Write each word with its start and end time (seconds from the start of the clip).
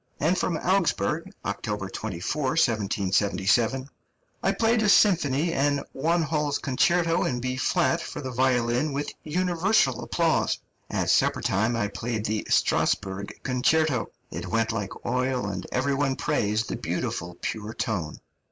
And 0.19 0.35
from 0.35 0.57
Augsburg 0.57 1.31
(October 1.45 1.87
24, 1.87 2.41
1777): 2.53 3.87
"I 4.41 4.51
played 4.51 4.81
a 4.81 4.89
symphony 4.89 5.53
and 5.53 5.83
Wanhall's 5.93 6.57
Concerto 6.57 7.23
in 7.23 7.39
B 7.39 7.55
flat 7.55 8.01
for 8.01 8.19
the 8.19 8.31
violin 8.31 8.93
with 8.93 9.11
universal 9.23 10.01
applause. 10.03 10.57
At 10.89 11.11
supper 11.11 11.41
time 11.43 11.75
I 11.75 11.87
played 11.87 12.25
the 12.25 12.47
Strasburg 12.49 13.39
Concerto. 13.43 14.09
It 14.31 14.47
went 14.47 14.71
like 14.71 15.05
oil, 15.05 15.45
and 15.45 15.67
every 15.71 15.93
one 15.93 16.15
praised 16.15 16.69
the 16.69 16.77
beautiful, 16.77 17.37
pure 17.39 17.75
tone." 17.75 18.17